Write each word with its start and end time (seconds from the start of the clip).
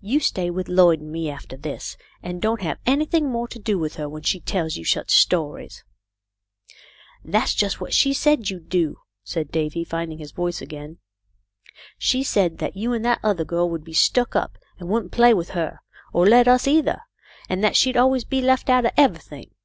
You 0.00 0.18
stay 0.18 0.50
with 0.50 0.66
Lloyd 0.66 0.98
and 1.00 1.12
me, 1.12 1.30
after 1.30 1.56
this, 1.56 1.96
and 2.24 2.42
don't 2.42 2.60
have 2.60 2.80
anything 2.86 3.30
more 3.30 3.46
to 3.46 3.58
do 3.60 3.78
with 3.78 3.94
her 3.94 4.08
when 4.08 4.22
she 4.24 4.40
tells 4.40 4.76
you 4.76 4.84
such 4.84 5.14
stories." 5.14 5.84
"That's 7.24 7.54
just 7.54 7.80
what 7.80 7.94
she 7.94 8.12
said 8.12 8.50
you'd 8.50 8.68
do," 8.68 8.96
said 9.22 9.52
Davy, 9.52 9.84
finding 9.84 10.18
his 10.18 10.32
voice 10.32 10.60
again." 10.60 10.98
She 12.10 12.24
said 12.24 12.58
that 12.58 12.76
you 12.76 12.92
and 12.92 13.04
that 13.04 13.20
other 13.22 13.44
girl 13.44 13.70
would 13.70 13.84
be 13.84 13.92
stuck 13.94 14.34
up 14.34 14.58
and 14.80 14.88
wouldn't 14.88 15.12
play 15.12 15.32
with 15.34 15.50
her, 15.50 15.78
or 16.12 16.26
let 16.26 16.48
us 16.48 16.66
either, 16.66 17.02
and 17.48 17.62
that 17.62 17.76
she'd 17.76 17.96
always 17.96 18.24
be 18.24 18.40
left 18.42 18.68
out 18.68 18.84
of 18.86 18.90
everything. 18.96 19.52